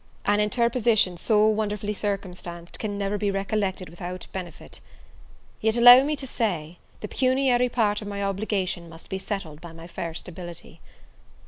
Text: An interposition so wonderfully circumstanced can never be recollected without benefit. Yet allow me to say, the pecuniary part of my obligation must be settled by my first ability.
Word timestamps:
An 0.25 0.39
interposition 0.39 1.15
so 1.15 1.47
wonderfully 1.47 1.93
circumstanced 1.93 2.79
can 2.79 2.97
never 2.97 3.19
be 3.19 3.29
recollected 3.29 3.87
without 3.87 4.25
benefit. 4.31 4.81
Yet 5.59 5.77
allow 5.77 6.01
me 6.03 6.15
to 6.15 6.25
say, 6.25 6.79
the 7.01 7.07
pecuniary 7.07 7.69
part 7.69 8.01
of 8.01 8.07
my 8.07 8.23
obligation 8.23 8.89
must 8.89 9.09
be 9.09 9.19
settled 9.19 9.61
by 9.61 9.73
my 9.73 9.85
first 9.85 10.27
ability. 10.27 10.81